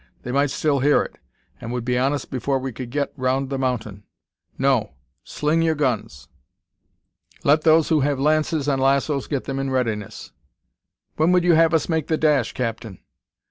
They 0.23 0.31
might 0.31 0.49
still 0.49 0.79
hear 0.79 1.03
it, 1.03 1.19
and 1.59 1.71
would 1.71 1.85
be 1.85 1.95
on 1.95 2.11
us 2.11 2.25
before 2.25 2.57
we 2.57 2.71
could 2.71 2.89
get 2.89 3.13
round 3.17 3.51
the 3.51 3.59
mountain. 3.59 4.01
No! 4.57 4.93
sling 5.23 5.61
your 5.61 5.75
guns! 5.75 6.27
Let 7.43 7.61
those 7.61 7.89
who 7.89 7.99
have 7.99 8.19
lances 8.19 8.67
and 8.67 8.81
lassoes 8.81 9.27
get 9.27 9.43
them 9.43 9.59
in 9.59 9.69
readiness." 9.69 10.31
"When 11.17 11.31
would 11.33 11.43
you 11.43 11.53
have 11.53 11.71
us 11.75 11.87
make 11.87 12.07
the 12.07 12.17
dash, 12.17 12.53
captain?" 12.53 12.97